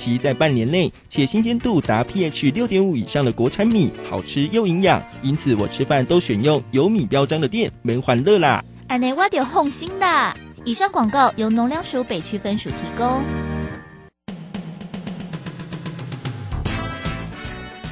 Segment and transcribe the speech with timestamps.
[0.00, 8.64] 其在半年内，且新鲜度达 pH 六点五以上的国产米，好吃又营养，因此我吃饭都选用有米标章的店，门欢乐啦。
[8.88, 10.34] 安内挖点红心的。
[10.64, 13.22] 以上广告由农粮署北区分署提供。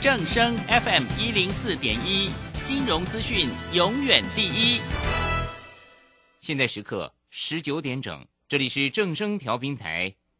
[0.00, 2.30] 正声 FM 一零四点一，
[2.64, 4.80] 金融资讯永远第一。
[6.40, 10.14] 现在时刻十九点整，这里是正声调频台。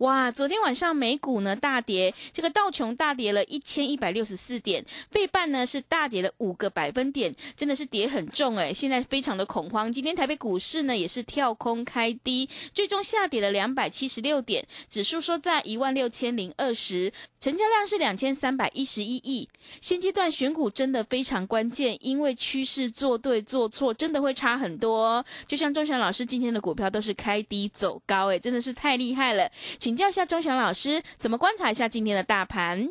[0.00, 9.92] 哇，昨天晚上美股呢大跌，这个道琼大跌了一千一百六十四点，费半呢是大跌了五个百分点，真的是跌很重哎，现在非常的恐慌。
[9.92, 19.46] 今天台北股市呢也是跳空开低，最终下跌了两百七十六点，指数收在一万六千零二十，成交量是两千三百一十一亿。
[19.82, 25.22] 现阶段选股真的非常关键，因为趋势做对做错真的会差很多。
[25.46, 29.46] 就像钟祥老师今天的股票都是开低走高，哎，真的是太厉害了，
[29.78, 29.89] 请。
[29.90, 32.90] 请教一下钟祥老师，怎么观察一下今天的大盘？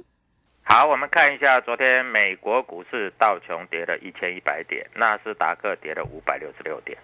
[0.65, 6.97] 好，我们看一下昨天美国股市道琼跌了一千一百点，纳斯达克跌了五百六十六点，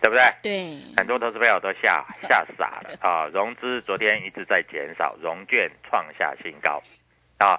[0.00, 0.32] 对不对？
[0.40, 3.26] 对，很多投资朋友都吓吓傻了 啊！
[3.32, 6.80] 融资昨天一直在减少，融券创下新高
[7.38, 7.58] 啊！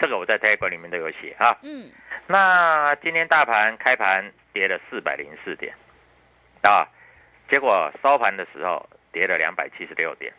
[0.00, 1.56] 这个我在推文里面都有写啊。
[1.62, 1.88] 嗯，
[2.26, 5.72] 那今天大盘开盘跌了四百零四点
[6.62, 6.84] 啊，
[7.48, 10.32] 结果收盘的时候跌了两百七十六点。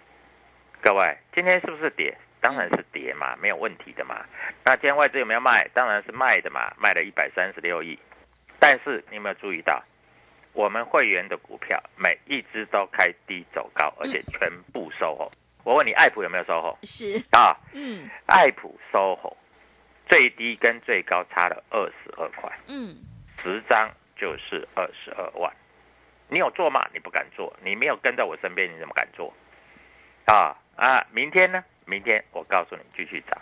[0.82, 2.16] 各位，今天是不是跌？
[2.42, 4.26] 当然是跌嘛，没有问题的嘛。
[4.64, 5.68] 那今天外资有没有卖？
[5.74, 8.00] 当然是卖的嘛，卖了一百三十六亿。
[8.60, 9.84] 但是你有没有注意到，
[10.54, 15.30] 我们会员的股票每一只都开低走高，而且全部收红。
[15.66, 16.78] 我问你，爱普有没有收红？
[16.84, 19.36] 是啊，嗯，爱普收红，
[20.08, 22.96] 最低跟最高差了二十二块，嗯，
[23.44, 25.52] 十张就是二十二万。
[26.30, 26.88] 你有做吗？
[26.94, 29.34] 你不敢做，你没有跟在我身边，你怎么敢做？
[30.26, 30.56] 啊？
[30.80, 31.62] 啊，明天呢？
[31.86, 33.38] 明天我告诉你继续涨。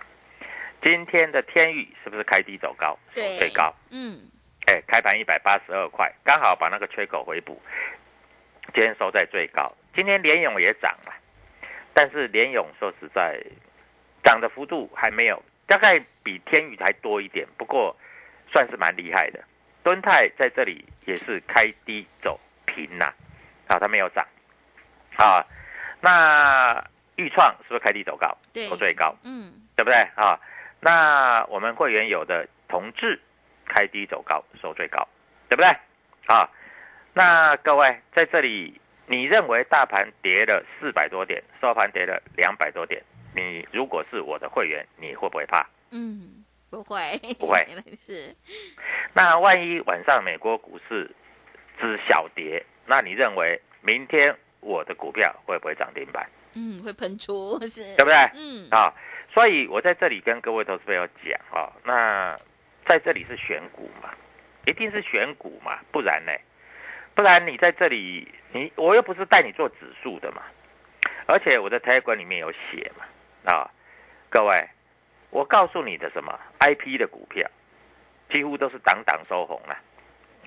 [0.81, 2.97] 今天的天宇是不是开低走高？
[3.13, 3.71] 对，最高。
[3.91, 4.21] 嗯，
[4.65, 7.61] 哎，开盘一百八十二块，刚好把那个缺口回补。
[8.73, 9.71] 今天收在最高。
[9.93, 11.13] 今天联勇也涨了，
[11.93, 13.39] 但是联勇说实在，
[14.23, 17.95] 涨的幅度还没有，大概比天宇还多一点，不过
[18.51, 19.43] 算是蛮厉害的。
[19.83, 23.13] 敦泰在这里也是开低走平呐，
[23.67, 24.25] 啊，它没有涨。
[25.17, 25.45] 啊，
[26.01, 26.83] 那。
[27.17, 28.35] 预创是不是开低走高？
[28.53, 30.39] 对，收最高，嗯，对不对啊？
[30.79, 33.19] 那我们会员有的同志
[33.65, 35.07] 开低走高，收最高，
[35.49, 35.67] 对不对？
[36.27, 36.49] 啊，
[37.13, 43.01] 那各位在这里，你认为大盘跌了四百多点，收盘跌了两百多点，
[43.35, 45.65] 你如果是我的会员，你会不会怕？
[45.89, 47.65] 嗯，不会，不会
[47.97, 48.35] 是。
[49.13, 51.09] 那万一晚上美国股市
[51.79, 56.29] 只小跌，那你认为明天我的股票会不会涨停板？
[56.59, 58.15] 嗯，会喷出是，对不对？
[58.33, 58.91] 嗯啊，
[59.31, 62.35] 所以我在这里跟各位投资朋友讲啊，那
[62.87, 64.09] 在这里是选股嘛，
[64.65, 66.31] 一定是选股嘛，不然呢，
[67.13, 70.41] 不然你在这里，你我又不是带你做指数的嘛，
[71.27, 73.05] 而且我的台管里面有写嘛，
[73.53, 73.69] 啊，
[74.29, 74.67] 各位，
[75.29, 77.47] 我告诉你的什么 IP 的股票，
[78.31, 79.77] 几乎都是档档收红了，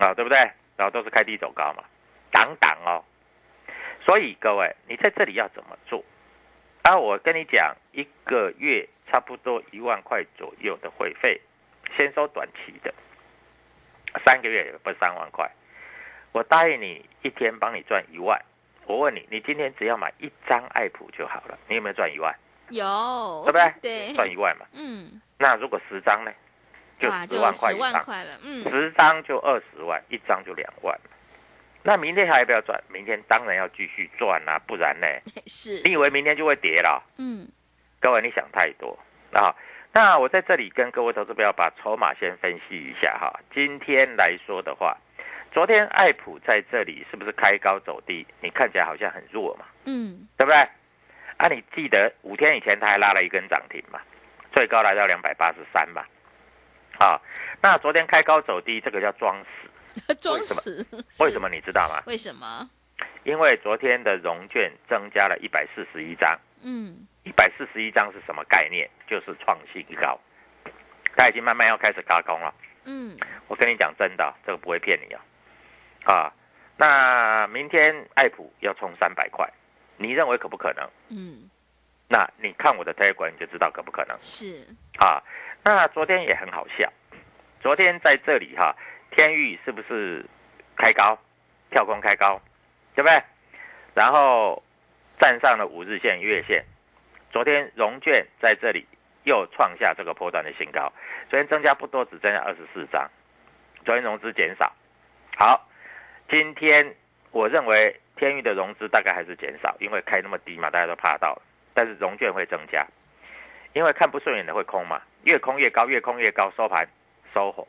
[0.00, 0.38] 啊，对不对？
[0.76, 1.84] 然后都是开低走高嘛，
[2.32, 3.04] 档档哦。
[4.10, 6.02] 所以各位，你在这里要怎么做？
[6.82, 11.40] 啊，我跟你讲，一个月差不多一万块左右的会费，
[11.96, 12.92] 先收短期的，
[14.26, 15.48] 三个月也不三万块。
[16.32, 18.36] 我答应你一天帮你赚一万。
[18.84, 22.34] 我问你，你今天只要买一张爱普就好了，你有没有赚一万？
[22.70, 23.74] 有，对不对？
[23.80, 24.66] 对，赚一万嘛。
[24.72, 25.22] 嗯。
[25.38, 26.32] 那如果十张呢？
[26.98, 28.04] 就十万块以上。
[28.42, 28.64] 嗯。
[28.68, 30.98] 十张就二十万，一张就两万。
[31.82, 32.78] 那明天还要不要赚？
[32.88, 35.06] 明天当然要继续赚啊，不然呢？
[35.46, 35.80] 是。
[35.84, 37.02] 你以为明天就会跌了？
[37.16, 37.48] 嗯。
[38.00, 38.98] 各位，你想太多
[39.32, 39.54] 啊！
[39.92, 43.32] 那我在这里跟各位投资朋友把筹码先分析一下哈。
[43.52, 44.96] 今天来说的话，
[45.52, 48.26] 昨天爱普在这里是不是开高走低？
[48.40, 49.64] 你看起来好像很弱嘛？
[49.84, 50.28] 嗯。
[50.36, 50.56] 对不对？
[51.38, 54.00] 啊，你记得五天以前他还拉了一根涨停嘛？
[54.52, 56.04] 最高来到两百八十三嘛？
[56.98, 57.20] 啊，
[57.62, 59.69] 那昨天开高走低，这个叫装死。
[60.20, 60.86] 装死？
[61.18, 62.02] 为什么你知道吗？
[62.06, 62.68] 为什么？
[63.24, 66.38] 因为昨天的融券增加了一百四十一张。
[66.62, 67.06] 嗯。
[67.24, 68.88] 一百四十一张是什么概念？
[69.06, 70.18] 就是创新高，
[71.16, 72.54] 它已经慢慢要开始高空了。
[72.84, 73.16] 嗯。
[73.46, 75.20] 我跟你讲真的，这个不会骗你啊。
[76.04, 76.32] 啊，
[76.76, 79.46] 那明天爱普要冲三百块，
[79.98, 80.88] 你认为可不可能？
[81.10, 81.48] 嗯。
[82.08, 84.16] 那你看我的推管，你就知道可不可能。
[84.20, 84.66] 是。
[84.98, 85.22] 啊，
[85.62, 86.90] 那昨天也很好笑，
[87.62, 88.74] 昨天在这里哈。
[89.10, 90.24] 天域是不是
[90.76, 91.18] 开高，
[91.70, 92.40] 跳空开高，
[92.94, 93.22] 对不对？
[93.94, 94.62] 然后
[95.18, 96.64] 站上了五日线、月线。
[97.32, 98.86] 昨天融券在这里
[99.24, 100.92] 又创下这个波段的新高。
[101.28, 103.08] 昨天增加不多，只增加二十四张。
[103.84, 104.72] 昨天融资减少。
[105.36, 105.68] 好，
[106.28, 106.94] 今天
[107.30, 111.40] 我认为天域的融资大概还是减少，因为开那么低嘛，大家都怕到。
[111.72, 112.84] 但是融券会增加，
[113.72, 116.88] 因为看不顺眼的会空嘛，越空越高，越空越高，收盘
[117.32, 117.66] 收红。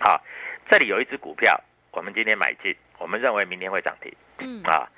[0.00, 0.22] 好，
[0.70, 1.60] 这里有一只股票，
[1.90, 4.12] 我们今天买进，我们认为明天会涨停。
[4.38, 4.88] 嗯啊，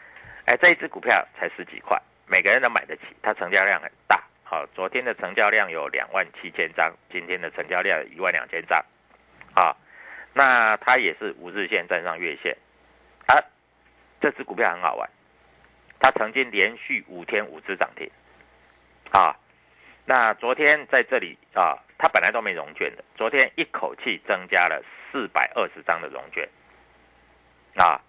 [0.45, 4.23] 哎，这一只股票才十几块，每个人都买得起，它成交量很大。
[4.45, 8.85] 好，昨天的成交量有两万七千张，今天的成交量一万两千张。
[9.55, 9.75] 啊，
[10.35, 12.55] 那它也是五日线站上月线。
[13.27, 13.41] 啊，
[14.21, 15.09] 这只股票很好玩，
[15.99, 18.11] 它曾经连续五天五只涨停。
[19.13, 19.35] 啊，
[20.05, 21.79] 那昨天在这里啊。
[22.03, 24.83] 它本来都没融券的，昨天一口气增加了
[25.13, 26.49] 四百二十张的融券，
[27.77, 28.01] 啊，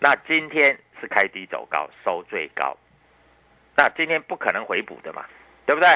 [0.00, 2.74] 那今天是开低走高，收最高，
[3.76, 5.26] 那今天不可能回补的嘛，
[5.66, 5.88] 对不对？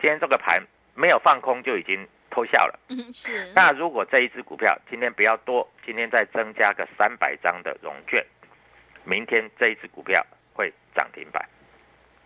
[0.00, 0.60] 今天这个盘
[0.96, 3.52] 没有放空就已经偷笑了，嗯，是。
[3.54, 8.26] 那如果这一只股票今天不要多，今天再增加个三百张的融券，
[9.04, 11.48] 明天这一只股票会涨停板，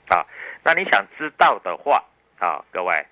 [0.08, 0.24] 啊，
[0.64, 2.02] 那你想知道的话，
[2.38, 3.04] 啊，各位。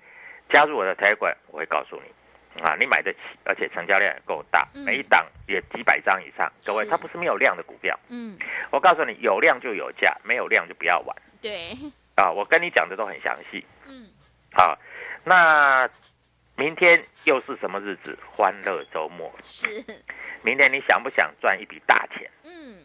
[0.51, 6.51] 加入我的台管，我会告诉你，啊，你买得起，而且成交量也够大，每一档也几百张以上。
[6.65, 7.97] 各位，它不是没有量的股票。
[8.09, 8.37] 嗯，
[8.69, 11.15] 我告诉你，有量就有价，没有量就不要玩。
[11.41, 11.77] 对。
[12.15, 13.65] 啊，我跟你讲的都很详细。
[13.87, 14.09] 嗯。
[14.53, 14.77] 好，
[15.23, 15.89] 那
[16.57, 18.17] 明天又是什么日子？
[18.35, 19.31] 欢乐周末。
[19.43, 19.83] 是。
[20.43, 22.29] 明天你想不想赚一笔大钱？
[22.43, 22.77] 嗯。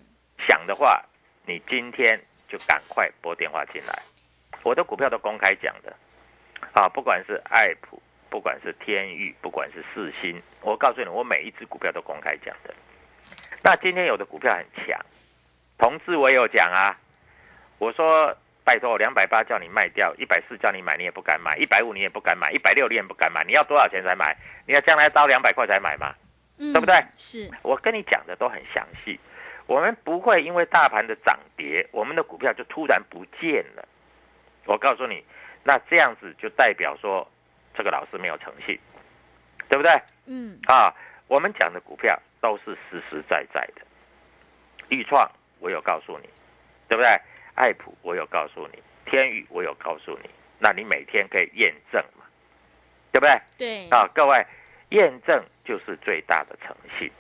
[0.47, 1.05] 想的话，
[1.45, 4.01] 你今天就赶快拨电话进来。
[4.63, 5.93] 我的股票都公开讲的。
[6.73, 12.75] 啊，不管是爱普，不管是天域，不管是四星，我告诉你，我每一只股票都公开讲的。
[13.63, 15.01] 那今天有的股票很强，
[15.79, 16.97] 同志我有讲啊，
[17.79, 24.37] 我说拜托，两百八叫你卖掉，一百四叫你买，你也不敢买，一百五你也不敢买，一百六你也不敢买，你要多少钱才买？
[24.67, 26.15] 你要将来到两百块才买吗？
[26.59, 27.03] 对不对？
[27.17, 29.19] 是我跟你讲的都很详细，
[29.67, 33.87] 我们不会因为大盘的涨跌，我们的股票就突然不见了。
[34.67, 35.25] 我告诉你。
[35.67, 37.29] 那这样子就代表说，
[37.75, 38.79] 这个老师没有诚信，
[39.69, 40.01] 对不对？
[40.27, 40.57] 嗯。
[40.69, 40.95] 啊，
[41.27, 43.83] 我们讲的股票都是实实在在的。
[44.91, 46.29] 豫创我有告诉你，
[46.89, 47.21] 对不对？
[47.57, 50.31] 爱普我有告诉你，天宇我有告诉你，
[50.61, 52.25] 那你每天可以验证嘛，
[53.11, 53.41] 对不对？
[53.59, 53.89] 对。
[53.89, 54.47] 啊，各位，
[54.91, 57.11] 验证就是最大的诚信。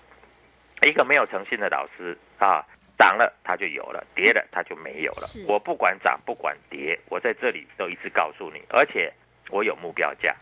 [0.82, 2.64] 一个没有诚信的老师啊。
[2.98, 5.26] 涨了它就有了，跌了它就没有了。
[5.46, 9.12] 我不管涨不管跌，我在这里都一直告诉你，而且
[9.50, 10.34] 我有目标价。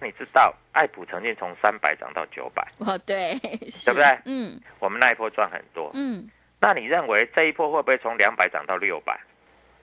[0.00, 4.18] 你知道爱普曾经从三百涨到九百，哦对，对不对？
[4.24, 5.92] 嗯，我们那一波赚很多。
[5.94, 6.28] 嗯，
[6.60, 9.20] 那你认为这一波会不会从两百涨到六百？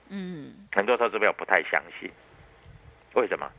[0.09, 2.11] 嗯，很多投资朋友不太相信，
[3.13, 3.49] 为什么？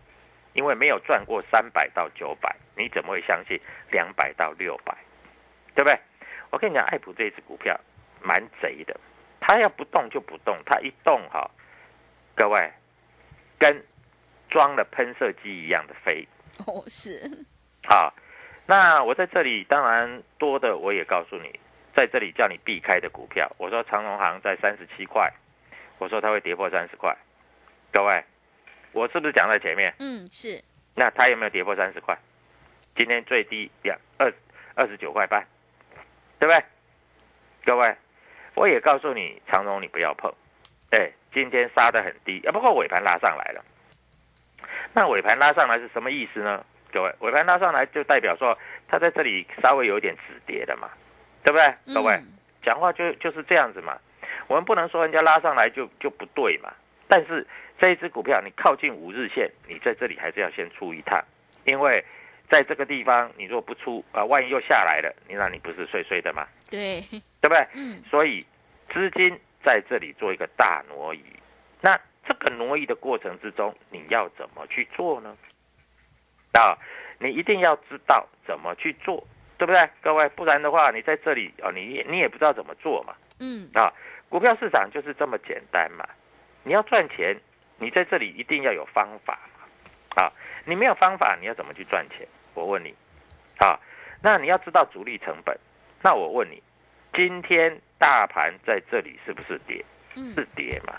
[0.53, 3.59] 因为没有赚过三百到九百，你怎么会相信
[3.91, 4.95] 两百到六百？
[5.75, 5.99] 对不对？
[6.51, 7.79] 我跟你讲，爱普这只股票
[8.23, 8.99] 蛮贼的，
[9.41, 11.51] 它要不动就不动，它一动哈，
[12.35, 12.71] 各位
[13.59, 13.85] 跟
[14.49, 16.27] 装了喷射机一样的飞。
[16.67, 17.31] 哦，是。
[17.85, 18.13] 好，
[18.67, 21.59] 那我在这里当然多的我也告诉你，
[21.95, 25.33] 在这里叫你避开的股票，我说长隆行在三十七块，
[25.99, 27.17] 我说它会跌破三十块，
[27.93, 28.25] 各位，
[28.93, 29.95] 我是不是讲在前面？
[29.99, 30.63] 嗯，是。
[30.95, 32.17] 那它有没有跌破三十块？
[32.97, 34.31] 今天最低两二
[34.75, 35.47] 二十九块半，
[36.39, 36.63] 对不对？
[37.65, 37.97] 各位，
[38.61, 40.31] 我也告诉你，长荣你不要碰。
[40.91, 43.65] 哎，今天杀的很低，啊，不过尾盘拉上来了。
[44.93, 46.63] 那尾盘拉上来是什么意思呢？
[46.93, 50.91] 各位，尾盘拉上来就代表说它在这里稍微有点止跌的嘛，
[51.43, 51.95] 对不对？
[51.95, 52.21] 各位，
[52.63, 53.97] 讲话就就是这样子嘛。
[54.47, 56.71] 我们不能说人家拉上来就就不对嘛。
[57.09, 57.47] 但是
[57.79, 61.25] 这一只股票你靠近五日线，你在这里还是要先出一趟，
[61.65, 62.05] 因为。
[62.51, 66.49] 在这个地方，你若不出啊，万一又下来了，你那你不是碎碎的吗？
[66.69, 67.01] 对，
[67.41, 67.65] 对不对？
[67.75, 68.03] 嗯。
[68.11, 68.45] 所以
[68.93, 71.23] 资金在这里做一个大挪移，
[71.81, 75.37] 那这个挪移的过程之中，你要怎么去做呢？
[76.55, 76.77] 啊，
[77.21, 79.25] 你一定要知道怎么去做，
[79.57, 79.89] 对不对？
[80.03, 83.15] 各位，不然的话，你在这里啊，你你也不知道怎么做嘛。
[83.39, 83.71] 嗯。
[83.75, 83.93] 啊，
[84.29, 86.05] 股票市场就是这么简单嘛。
[86.65, 87.37] 你要赚钱，
[87.79, 90.25] 你在这里一定要有方法嘛。
[90.25, 90.33] 啊，
[90.65, 92.27] 你没有方法，你要怎么去赚钱？
[92.55, 92.95] 我问你，
[93.59, 93.79] 啊，
[94.23, 95.57] 那你要知道主力成本。
[96.03, 96.63] 那我问你，
[97.13, 99.85] 今天大盘在这里是不是跌？
[100.15, 100.95] 是跌嘛？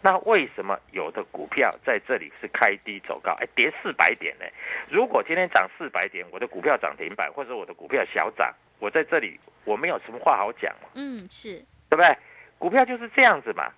[0.00, 3.36] 那为什么有的股票在这里是开低走高？
[3.40, 4.44] 哎，跌四百点呢？
[4.88, 10.88] 如果今天涨四百点，我的股票涨停板，或者我的股票小涨，我在这里我没有什么话好讲嘛？
[10.94, 11.58] 嗯，是
[11.88, 12.16] 对不对？
[12.58, 13.72] 股票就是这样子嘛。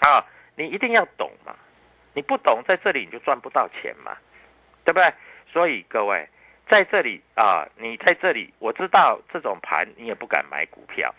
[0.00, 0.24] 啊，
[0.56, 1.54] 你一定要懂嘛。
[2.14, 4.16] 你不懂，在这里你就赚不到钱嘛，
[4.84, 5.12] 对不对？
[5.52, 6.28] 所以各位
[6.68, 11.14] 在这里啊，你在这里，我知道这种盘你也不敢买股票，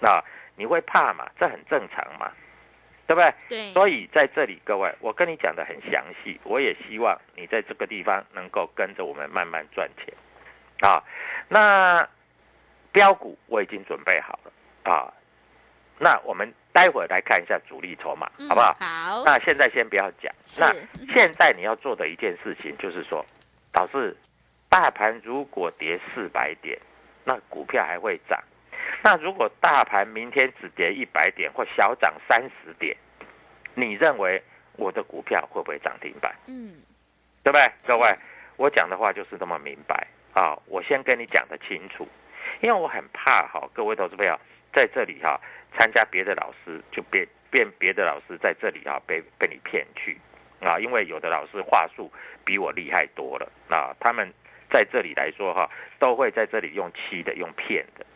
[0.00, 0.22] 那
[0.56, 1.30] 你会怕嘛？
[1.38, 2.32] 这很正常嘛，
[3.06, 3.34] 对不对？
[3.48, 3.72] 对。
[3.72, 10.12] 所以在这里，各位，我跟你讲的很详细，我也希望你在这个地方能够跟着我们慢慢赚钱
[10.80, 11.00] 啊。
[11.48, 12.06] 那
[12.90, 14.52] 标股我已经准备好了
[14.92, 15.12] 啊，
[15.98, 18.76] 那我们待会儿来看一下主力筹码，好不好？
[18.80, 19.22] 好。
[19.24, 20.74] 那现在先不要讲，那
[21.14, 23.24] 现在你要做的一件事情就是说。
[23.76, 24.16] 导致
[24.70, 26.78] 大盘如果跌四百点，
[27.24, 28.42] 那股票还会涨。
[29.02, 32.96] 那如果大盘明天只跌一百点或小涨三十点，
[33.74, 34.42] 你认为
[34.76, 36.34] 我的股票会不会涨停板？
[36.46, 36.80] 嗯，
[37.42, 37.70] 对不对？
[37.86, 38.16] 各位，
[38.56, 40.58] 我讲的话就是这么明白啊！
[40.64, 42.08] 我先跟你讲的清楚，
[42.62, 44.40] 因为我很怕哈，各位投资朋友
[44.72, 45.38] 在这里哈
[45.78, 50.18] 参加别的老师，就别变别的老师在这里哈被被你骗去。
[50.60, 52.10] 啊，因为有的老师话术
[52.44, 54.32] 比我厉害多了，啊，他们
[54.70, 58.06] 在这里来说哈，都会在这里用欺的、用骗的，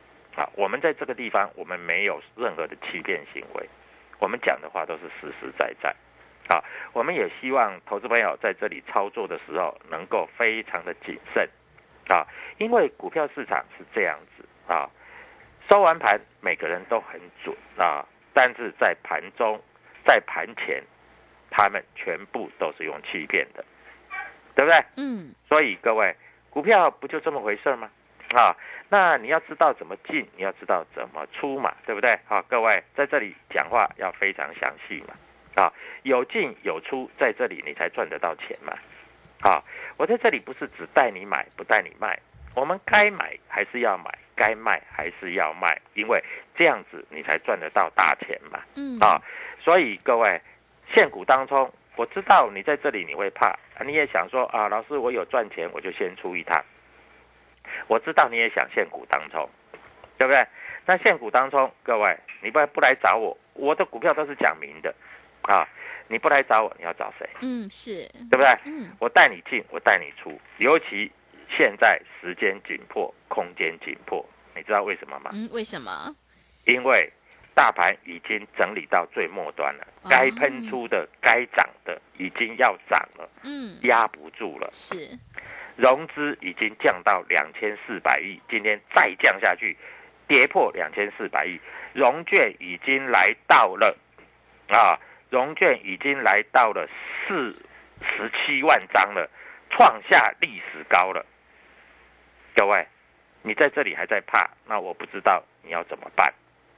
[0.40, 3.68] 啊，我们在这个地方我们没有任何的欺骗行为，
[4.18, 5.94] 我们讲的话都是实实在在，
[6.48, 11.48] 啊，我们也希望投资朋友在这里操作的时候能够非常的谨慎，
[12.08, 12.26] 啊，
[12.58, 14.88] 因为股票市场是这样子啊，
[15.68, 19.60] 收完盘每个人都很准啊，但是在盘中、
[20.06, 20.82] 在盘前。
[21.50, 23.64] 他们全部都是用欺骗的，
[24.54, 24.84] 对不对？
[24.96, 25.34] 嗯。
[25.48, 26.14] 所以各位，
[26.48, 27.90] 股票不就这么回事吗？
[28.36, 28.56] 啊，
[28.88, 32.16] 那你要知道怎么进，你要知道怎么出嘛，对不对？
[32.26, 35.14] 好，各位在这里讲话要非常详细嘛。
[35.60, 35.72] 啊，
[36.04, 38.72] 有进有出，在这里你才赚得到钱嘛。
[39.40, 39.60] 啊，
[39.96, 42.16] 我在这里不是只带你买，不带你卖，
[42.54, 46.22] 我们该买还是要买，该卖还是要卖，因为
[46.54, 48.60] 这样子你才赚得到大钱嘛。
[48.76, 48.96] 嗯。
[49.00, 49.20] 啊，
[49.58, 50.40] 所以各位。
[50.92, 56.62] 现股当中，我知道你在这里你会怕，你也想说啊，老师我有赚钱，我就先出一趟。
[57.86, 59.48] 我知道你也想现股当中，
[60.18, 60.46] 对不对？
[60.86, 64.92] 那现股当中，各位你不不来找我，我的股票都是讲明的
[65.42, 65.68] 啊，
[66.08, 67.28] 你不来找我，你要找谁？
[67.40, 68.46] 嗯，是对不对？
[68.64, 71.10] 嗯，我带你进，我带你出，尤其
[71.48, 74.24] 现在时间紧迫，空间紧迫，
[74.56, 75.30] 你知道为什么吗？
[75.32, 76.14] 嗯，为什么？
[76.64, 77.08] 因为。
[77.60, 84.70] 大盘已经整理到最末端了，该喷出的、该涨的已经要涨了，嗯，压不住了。
[84.72, 85.18] 是，
[85.76, 89.76] 融资已经降到两千四百亿，今天再降下去，
[90.26, 91.60] 跌破两千四百亿，
[91.92, 93.94] 融券已经来到了
[94.70, 94.98] 啊，
[95.28, 96.88] 融券已经来到了
[97.28, 97.54] 四
[98.00, 99.28] 十七万张了，
[99.68, 101.26] 创下历史高了。
[102.56, 102.86] 各位，
[103.42, 106.32] 你在这里还在怕，那我不知道你要怎么办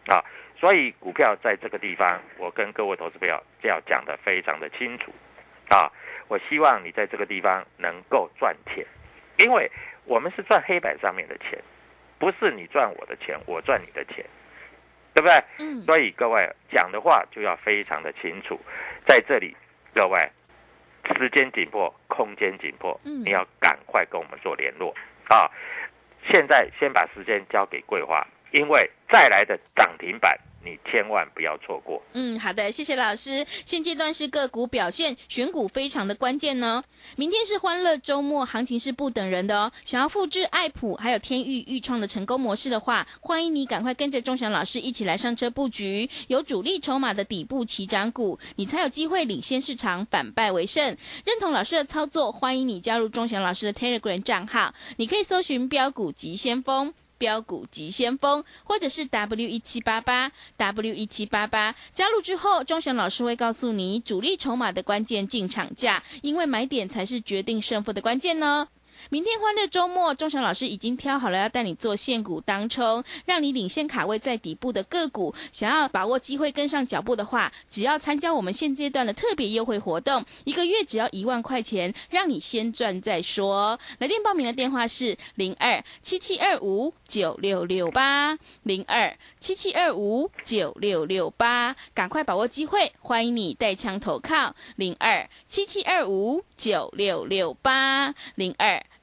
[0.08, 0.24] 啊？
[0.62, 5.12] 所以股票在这个地方，我跟各位投资朋友要讲的非常的清楚，
[5.68, 5.90] 啊，
[6.28, 8.86] 我希望你在这个地方能够赚钱，
[9.38, 9.68] 因为
[10.04, 11.58] 我们是赚黑板上面的钱，
[12.16, 14.24] 不是你赚我的钱，我赚你的钱，
[15.14, 15.42] 对不对？
[15.58, 15.84] 嗯。
[15.84, 18.56] 所以各位讲的话就要非常的清楚，
[19.04, 19.56] 在这里，
[19.92, 20.30] 各位
[21.18, 24.94] 时间紧迫，空间紧迫，嗯你要赶快跟我们做联络
[25.28, 25.50] 啊！
[26.30, 32.02] 现在先把时间交给桂花，因为再来的涨停板，你千万不要错过。
[32.12, 33.44] 嗯，好的，谢谢老师。
[33.64, 36.82] 现阶段是个股表现，选股非常的关键呢。
[37.16, 39.72] 明天是欢乐周末，行情是不等人的哦。
[39.84, 50.96] 想要复制爱普还有天域、豫创的成功模式的话，欢迎你赶快跟着钟祥老师一起来上车布局，有主力筹码的底部起涨股，你才有机会领先市场，反败为胜。
[51.24, 56.94] 认同老师的操作，欢迎你加入钟祥老师的 Telegram 账号，你可以搜寻标股急先锋。
[57.22, 68.66] 标股急先锋，或者是 W 一七八八 W 一七八八，加入之后，钟祥老师会告诉你主力筹码的关键进场价，因为买点才是决定胜负的关键呢。
[69.10, 75.34] 明天欢乐周末，钟祥老师已经挑好了要带你做现股当冲，让你领先卡位在底部的个股。
[75.50, 83.78] 想要把握机会跟上脚步的话，只要参加我们现阶段的特别优惠活动，一个月只要一万块钱，让你先赚再说。
[83.98, 98.82] 来电报名的电话是零二七七二五九六六八零二七七二五九六六八，赶快把握机会，欢迎你带枪投靠零二七七二五九六六八零二。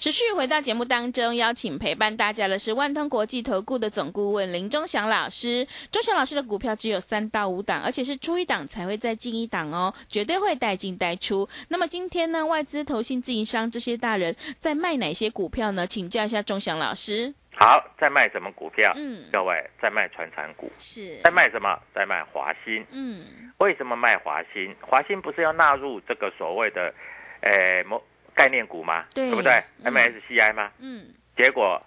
[0.00, 5.66] 持续回到节目当中，邀请陪伴大家的是万通国际投顾的总顾问林忠祥老师。
[5.90, 11.48] 忠祥老师的股票只有三到五档，而且是出一档才会再进一档哦，绝对会带进带出。
[11.66, 15.84] 那么今天呢，外资、投信、自营商这些大人在卖哪些股票呢？
[15.84, 17.34] 请教一下忠祥老师。
[17.56, 18.92] 好，在卖什么股票？
[18.94, 21.76] 嗯，各位在卖传产股，是在卖什么？
[21.92, 22.86] 在卖华兴。
[22.92, 24.72] 嗯，为什么卖华兴？
[24.80, 26.94] 华兴不是要纳入这个所谓的，
[27.40, 28.00] 呃，某
[28.38, 29.04] 概念股吗？
[29.12, 30.70] 对不对嗯？MSCI 吗？
[30.78, 31.82] 嗯，结果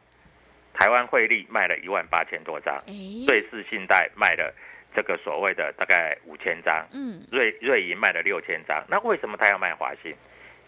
[0.74, 2.94] 台湾汇利卖了一万八千多张，哎，
[3.26, 4.54] 瑞士信贷卖了
[4.94, 8.84] 这个所谓的大概五千张，嗯瑞瑞银卖了六千张。
[8.90, 10.12] 那为什么他要卖华兴？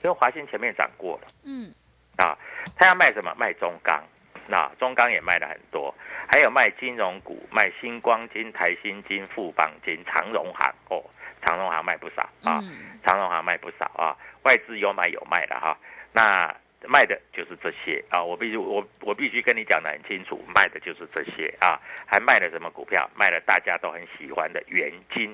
[0.04, 1.74] 因为华兴前面涨过了嗯
[2.16, 2.38] 啊，
[2.78, 3.36] 他要卖什么？
[3.38, 4.02] 卖中钢。
[4.48, 5.94] 那中钢也卖了很多，
[6.30, 11.02] 还有卖金融股，卖星光金、台新金、富邦金、长荣行哦，
[11.42, 15.78] 长荣行卖不少啊，嗯长荣行卖不少啊，外资有买有卖的哈。
[16.12, 16.54] 那
[16.86, 23.10] 卖的就是这些啊，我必须我我必须跟你讲的很清楚，卖的就是这些啊，还卖了什么股票？
[23.16, 25.34] 卖了大家都很喜欢的元金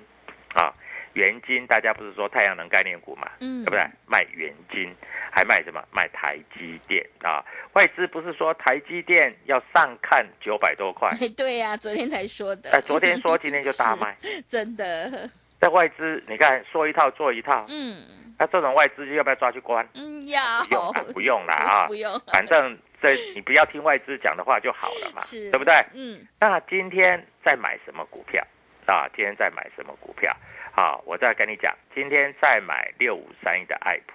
[0.53, 0.71] 啊，
[1.13, 3.83] 元金大家不是说太阳能概念股嘛，嗯，对不对？
[4.05, 4.95] 卖元金，
[5.31, 5.83] 还卖什么？
[5.91, 7.43] 卖台积电啊！
[7.73, 11.09] 外资不是说台积电要上看九百多块？
[11.19, 12.69] 哎， 对呀、昨天才说的。
[12.71, 14.15] 哎，昨天说今天就大 卖。
[14.47, 18.01] 真的，在外资，你看说一套做一套，嗯
[18.37, 19.85] 那这种外资要不要抓去关？
[19.93, 25.73] 嗯，要不用啦， 不用啦啊不，用，反正这你不要听外资讲的话就好了嘛，是对不对？
[25.93, 28.41] 嗯那今天在买什么股票
[28.85, 29.07] 啊？
[29.13, 30.33] 今天在买什么股票？
[30.71, 34.13] 好，我再跟你讲，今天在买六五三一的爱普。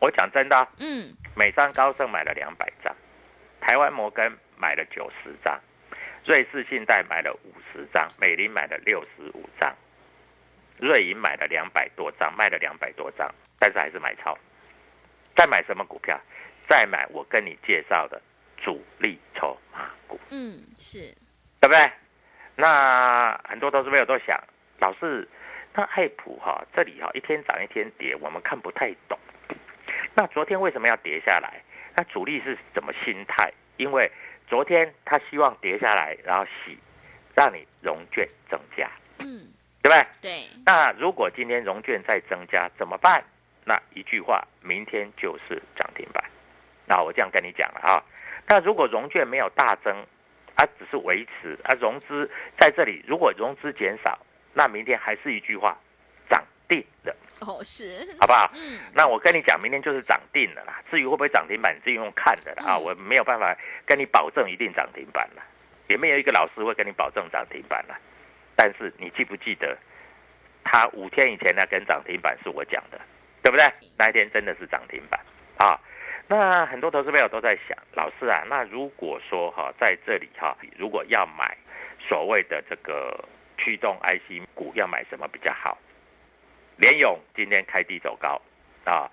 [0.00, 2.92] 我讲真的啊、嗯美商高盛买了两百张，
[3.60, 5.60] 台湾摩根买了九十张，
[6.24, 9.72] 瑞士信贷买了五十张，美林买了六十五张，
[10.80, 14.36] 瑞银买了两百多张，卖了两百多张，但是还是买超。
[15.36, 16.18] 再买什么股票？
[16.68, 18.20] 再买我跟你介绍的
[18.56, 20.18] 主力筹码股。
[20.30, 20.98] 嗯，是
[21.60, 21.90] 对不对？
[22.56, 24.38] 那很多投资朋友都想，
[24.78, 25.26] 老师，
[25.74, 29.18] 那爱普哈、这里哈、一天涨一天跌，我们看不太懂。
[30.14, 31.62] 那昨天为什么要跌下来？
[31.96, 33.52] 那主力是什么心态？
[33.76, 34.10] 因为
[34.46, 36.78] 昨天他希望跌下来，然后洗，
[37.34, 39.48] 让你融券增加，嗯
[39.82, 40.06] 对不对？
[40.20, 40.48] 对。
[40.66, 43.22] 那如果今天融券再增加怎么办？
[43.64, 46.24] 那一句话，明天就是涨停板。
[46.86, 48.02] 那我这样跟你讲了啊。
[48.48, 49.94] 那如果融券没有大增，
[50.56, 54.18] 啊，只是维持啊，融资在这里，如果融资减少，
[54.54, 55.76] 那明天还是一句话，
[56.28, 57.14] 涨定的。
[57.40, 58.50] 哦，是，好不好？
[58.54, 58.80] 嗯。
[58.92, 60.82] 那我跟你讲，明天就是涨定了啦。
[60.90, 65.42] 至于会不会涨停板，你自己用看的啦啊，我没有办法跟你保证一定涨停板了，
[65.88, 67.96] 也没有一个老师会跟你保证涨停板了。
[68.62, 69.74] 但是你记不记得，
[70.62, 73.00] 他五天以前那根涨停板是我讲的，
[73.42, 73.64] 对不对？
[73.96, 75.18] 那一天真的是涨停板
[75.56, 75.80] 啊。
[76.28, 81.56] 那很多投资朋友都在想，老师啊，那如果说哈，在这里哈，如果要买
[82.06, 83.24] 所谓的这个
[83.56, 85.78] 驱动 IC 股，要买什么比较好？
[86.76, 88.38] 联勇今天开低走高
[88.84, 89.10] 啊，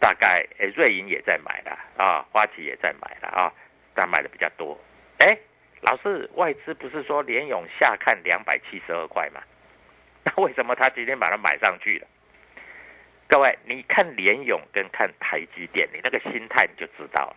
[0.00, 3.52] 大概诶瑞银也在买了啊，花旗也在买了啊，
[3.94, 4.80] 但买的比较多，
[5.18, 5.36] 哎。
[5.80, 9.40] 老师，外资不是说联勇下看两百七十二块吗？
[10.24, 12.06] 那为什么他今天把它买上去了？
[13.28, 17.36] 各位，你看联勇跟看台积电，你那个心态你就知道了。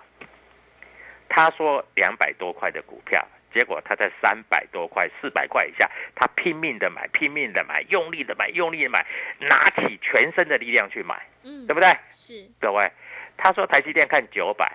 [1.29, 9.05] 他说两百多块的股票，结果他在三百多块、四百块以下，他拼命的买，拼命的买，用力的买，用力的买，
[9.39, 11.95] 拿起全身的力量去买，嗯，对不对？
[12.09, 12.45] 是。
[12.59, 12.91] 各位，
[13.37, 14.69] 他说台积电看九百。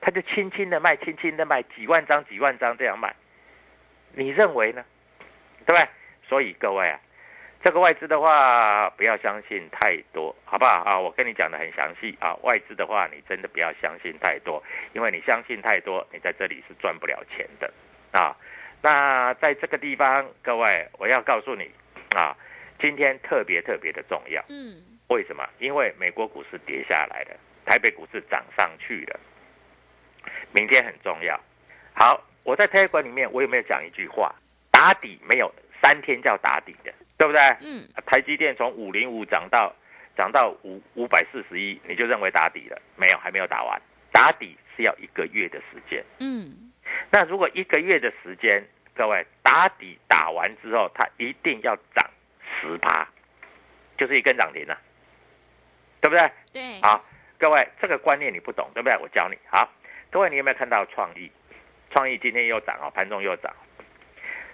[0.00, 3.14] 他就轻轻的卖，轻轻的卖，几万张、几万张这样卖，
[4.14, 4.84] 你认为呢？
[5.66, 5.88] 对不对？
[6.28, 6.98] 所以各位啊，
[7.62, 10.98] 这个外资的话不要相信太多，好不好啊？
[10.98, 14.62] 我跟你讲的很详细啊，外资的话你真的不要相信太多，
[14.94, 17.72] 因为你相信太多，你在这里是赚不了钱的
[18.12, 18.34] 啊。
[18.82, 21.70] 那在这个地方，各位我要告诉你
[22.16, 22.34] 啊，
[22.78, 24.42] 今天特别特别的重要。
[24.48, 24.82] 嗯。
[25.08, 25.44] 为什么？
[25.58, 27.36] 因为美国股市跌下来了，
[27.66, 29.20] 台北股市涨上去了。
[30.52, 31.38] 明天很重要。
[31.92, 34.34] 好，我在推管里面，我有没有讲一句话？
[34.70, 37.40] 打底没有三天叫打底的，对不对？
[37.60, 37.86] 嗯。
[38.06, 39.74] 台积电从五零五涨到
[40.16, 42.80] 涨到五五百四十一，你就认为打底了？
[42.96, 43.80] 没有，还没有打完。
[44.10, 46.02] 打底是要一个月的时间。
[46.18, 46.72] 嗯。
[47.10, 52.08] 那如果一个月的时间，各位打底打完之后，它一定要涨
[52.60, 53.06] 十趴，
[53.98, 54.78] 就是一根涨停了，
[56.00, 56.30] 对不对？
[56.52, 56.80] 对。
[56.80, 57.04] 好，
[57.38, 58.96] 各位这个观念你不懂，对不对？
[58.96, 59.36] 我教你。
[59.50, 59.70] 好。
[60.12, 61.30] 各位，你有没有看到创意？
[61.92, 63.54] 创意今天又涨哦，盘中又涨。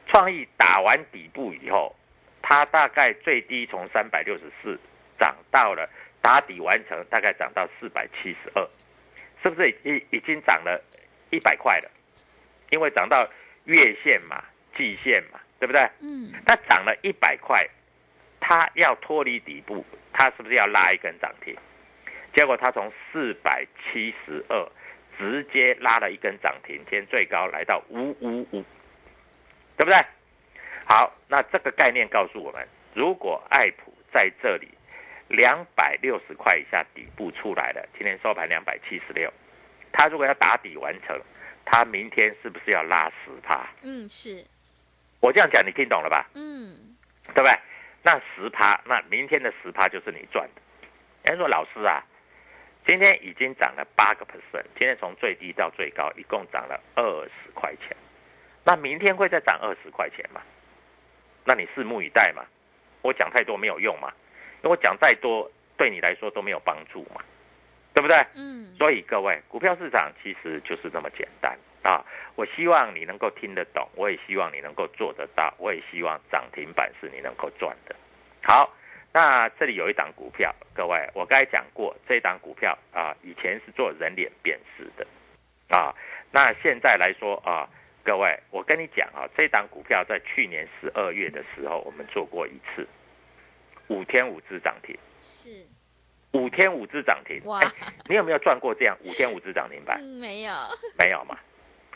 [0.07, 1.97] 创意打完底部以后，
[2.43, 4.79] 它大概最低从三百六十四
[5.19, 5.89] 涨到了
[6.21, 8.69] 打底完成，大概涨到四百七十二，
[9.43, 10.79] 是不是已已经涨了
[11.31, 11.91] 一百块了？
[12.69, 13.27] 因为涨到
[13.65, 14.45] 月线嘛、
[14.77, 15.89] 季线嘛，对不对？
[16.01, 16.35] 嗯。
[16.45, 17.67] 它涨了一百块，
[18.39, 21.57] 它要脱离底部，它是不是要拉一根涨停？
[22.35, 24.69] 结果它从四百七十二。
[25.19, 28.65] 直接拉了一根涨停，今天最高来到五五五，
[29.77, 30.05] 对不对？
[30.85, 34.69] 好，那这个概念告诉我们，如果爱普在这里
[35.29, 39.33] 两百六十块以下底部出来了，今天收盘两百七十六，
[39.93, 41.19] 它如果要打底完成，
[41.65, 43.67] 它明天是不是要拉十趴？
[43.83, 44.45] 嗯，是。
[45.21, 46.27] 我这样讲，你听懂了吧？
[46.35, 46.77] 嗯，
[47.35, 47.59] 对不对？
[48.03, 50.61] 那十趴，那明天的十趴就是你赚的。
[51.25, 52.05] 人家说老师啊。
[52.87, 57.97] 今天已经涨了八个 percent，今天从最低到最高一共涨了二十块钱，
[58.63, 60.41] 那明天会再涨二十块钱吗？
[61.45, 62.45] 那你拭目以待嘛。
[63.03, 64.13] 我讲太多没有用嘛，
[64.63, 67.21] 因为我讲再多对你来说都没有帮助嘛，
[67.93, 68.25] 对不对？
[68.35, 68.73] 嗯。
[68.79, 72.05] 所以各位，股票市场其实就是这么简单啊！
[72.37, 77.97] 我希望你能够听得懂，我也希望你能够做得到，我也希望涨停板是你能够赚的。
[78.43, 78.73] 好。
[79.17, 85.07] 那这里有一档股票，各位，我刚才讲过，这档股票啊，以前是做人脸辨识的，
[85.75, 85.95] 啊，
[86.31, 87.67] 那现在来说啊，
[88.05, 92.87] 各位，我跟你讲啊，这档股票在去年十二月的时候，我们做过一次，
[93.87, 95.65] 五天五只涨停，是，
[96.33, 97.63] 五天五只涨停，哇，
[98.11, 99.99] 你有没有赚过这样五天五只涨停板？
[99.99, 100.53] 没有，
[100.99, 101.39] 没有嘛，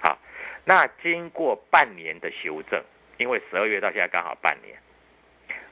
[0.01, 0.17] 好，
[0.65, 2.83] 那经过半年的修正，
[3.19, 4.75] 因为十二月到现在刚好半年，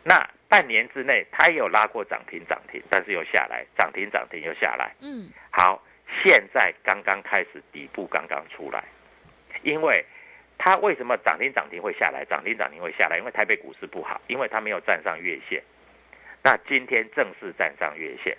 [0.03, 0.29] 那。
[0.49, 4.95] 半年之内，它也有拉过涨停涨停，但是又下来，涨停涨停又下来。
[5.01, 5.83] 嗯，好，
[6.23, 8.83] 现在刚刚开始底部刚刚出来，
[9.63, 10.05] 因为
[10.57, 12.25] 它为什么涨停涨停会下来？
[12.25, 15.63] 涨停涨停会下来，因为台北股市不好，因为它没有站上月线。
[16.43, 18.37] 那今天正式站上月线，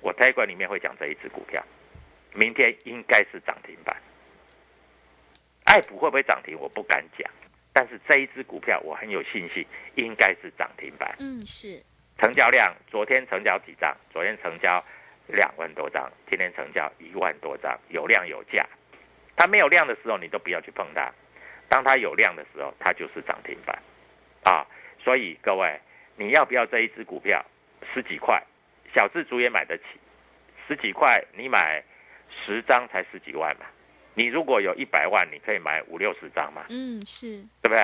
[0.00, 1.60] 我台管里面会讲这一只股票，
[2.34, 3.96] 明天应该是涨停板。
[5.64, 6.56] 爱普会不会涨停？
[6.58, 7.28] 我不敢讲。
[7.78, 9.64] 但是这一只股票我很有信心，
[9.94, 11.14] 应该是涨停板。
[11.20, 11.80] 嗯，是。
[12.20, 13.96] 成交量昨天成交几张？
[14.12, 14.84] 昨天成交
[15.28, 18.66] 两万多张，今天成交一万多张，有量有价。
[19.36, 21.08] 它没有量的时候，你都不要去碰它；
[21.68, 23.80] 当它有量的时候，它就是涨停板。
[24.42, 24.66] 啊，
[25.00, 25.78] 所以各位，
[26.16, 27.40] 你要不要这一只股票？
[27.94, 28.42] 十几块，
[28.92, 29.84] 小资主也买得起。
[30.66, 31.80] 十几块，你买
[32.44, 33.66] 十张才十几万嘛。
[34.18, 36.64] 你如果有一百万，你可以买五六十张嘛。
[36.68, 37.78] 嗯，是对不对？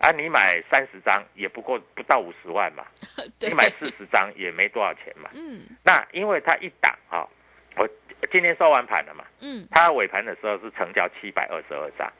[0.00, 2.84] 啊，你买三十张也不过不到五十万嘛。
[3.38, 5.30] 你买四十张也没多少钱嘛。
[5.34, 5.62] 嗯。
[5.84, 7.22] 那因为它一档啊，
[7.76, 7.88] 我
[8.32, 9.24] 今天收完盘了嘛。
[9.40, 9.66] 嗯。
[9.70, 12.12] 它尾盘的时候是成交七百二十二张，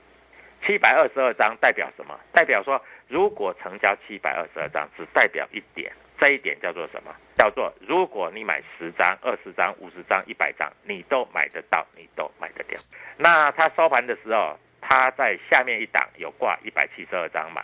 [0.64, 2.18] 七百二十二张代表什么？
[2.33, 2.81] 代表说。
[3.11, 5.90] 如果成交七百二十二张，只代表一点，
[6.21, 7.16] 这一点叫做什么？
[7.38, 12.79] 叫做如果你买十张、二十张、五十张、一百张，你都买得到，你都买得掉。
[13.16, 17.62] 那它收盘的时候，它在下面一档有挂一百七十二张买，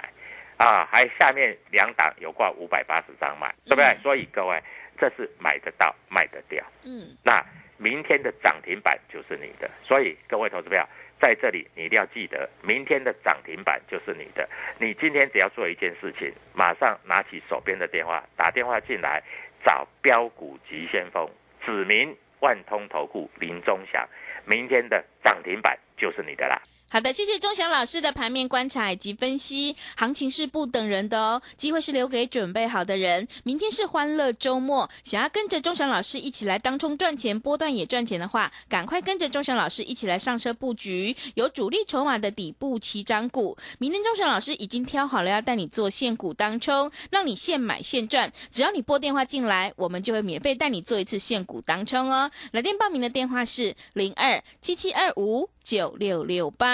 [0.57, 3.99] 啊，还下面两档有挂五百八十张买，对不对？
[4.01, 4.63] 所以各位，
[4.97, 6.65] 这是买得到、卖得掉。
[6.85, 7.45] 嗯，那
[7.77, 9.69] 明天的涨停板就是你的。
[9.83, 10.89] 所以各位投资票。
[11.21, 14.47] 在这里，你一定要记得，明天的涨停板就是你的。
[14.79, 19.23] 你今天只要做一件事情，马上拿起手边的电话，打电话进来，
[19.65, 21.29] 找标股急先锋，
[21.65, 24.07] 指明万通投顾林中祥，
[24.45, 26.61] 明天的涨停板就是你的啦。
[26.95, 29.75] 好的，谢谢钟祥老师的盘面观察以及分析。
[29.97, 33.27] 行情是不等人的哦，机会是留给准备好的人。
[33.43, 43.59] 明天是欢乐周末，想要跟着钟祥老师一起来当冲赚钱、波段也赚钱的话，赶快跟着钟祥老师一起来上车布局有主力筹码的底部起涨股。
[43.79, 48.33] 明天钟祥老师已经挑好了，要带你做现股当冲，让你现买现赚。
[48.53, 52.31] 只要你拨电话进来，我们就会免费带你做一次现股当冲哦。
[52.53, 55.51] 来电报名的电话是零二七七二五。
[55.65, 56.69] 九六六八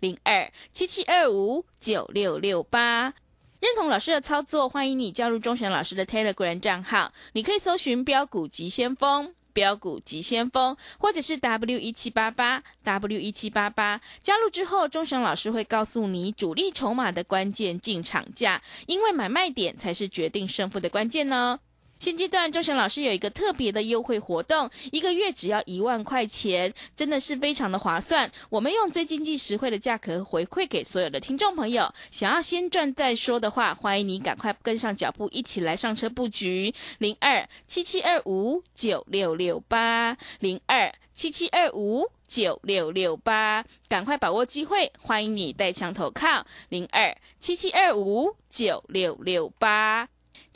[0.00, 3.14] 零二七七二五九六六八，
[3.60, 7.12] 认同老师的操作，欢迎你加入钟祥老师的 Telegram 账号。
[7.32, 14.00] 你可以搜寻“标股急先锋”、“标股急先锋”，或者是 W 一七八八 W 一七八八。
[14.22, 21.60] 加入之后，钟祥老师会告诉你主力筹码的关键进场价，因为买卖点才是决定胜负的关键呢。
[21.98, 28.30] 现阶段，周翔老师有一个特别的优惠活动，一个月只要一万块钱，真的是非常的划算。
[28.50, 31.92] 我们用最经济实惠的价格回馈给所有的听众朋友。
[32.10, 50.08] 想要先赚再说的话，欢迎你赶快跟上脚步，一起来上车布局零二七七二五九六六八零二七七二五九六六八，赶快把握机会，欢迎你带枪投靠零二七七二五九六六八。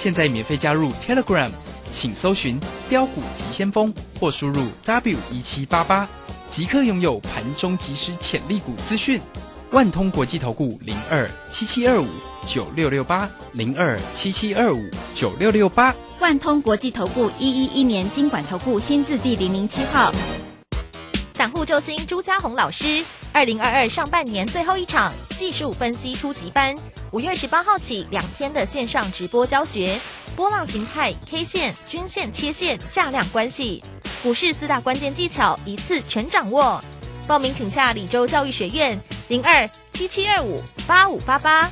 [0.00, 1.50] 现在免费加入 Telegram，
[1.92, 2.58] 请搜寻
[2.88, 6.08] “标股急先锋”或输入 “w 一七八八”，
[6.48, 9.20] 即刻拥有盘中即时潜力股资讯。
[9.72, 12.08] 万通国际投顾零二七七二五
[12.46, 14.80] 九六六八零二七七二五
[15.14, 15.94] 九六六八。
[16.18, 20.10] 万通国际投顾一一一年经管投顾新字第零零七号。
[21.34, 26.74] 散户救星朱家红老师，二零二二上半年最后一场技术分析初级班。
[27.12, 29.98] 五月十八号起，两天的线上直播教学，
[30.36, 33.82] 波浪形态、K 线、均线、切线、价量关系，
[34.22, 36.78] 股市四大关键技巧一次全掌握。
[37.26, 41.70] 报名请下李州教育学院零二七七二五八五八八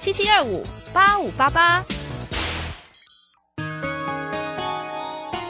[0.00, 1.84] 七七二五八五八八。